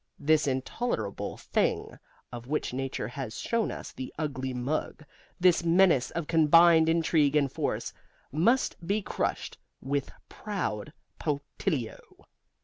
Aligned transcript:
This 0.17 0.47
Intolerable 0.47 1.37
Thing, 1.37 1.99
of 2.33 2.47
which 2.47 2.73
Nature 2.73 3.07
has 3.09 3.37
shown 3.37 3.69
us 3.71 3.91
the 3.91 4.11
ugly 4.17 4.51
mug, 4.51 5.05
this 5.39 5.63
menace 5.63 6.09
of 6.09 6.25
combined 6.25 6.89
intrigue 6.89 7.35
and 7.35 7.51
force, 7.51 7.93
must 8.31 8.77
be 8.83 9.03
crushed, 9.03 9.59
with 9.79 10.11
proud 10.27 10.91
punctilio. 11.19 11.99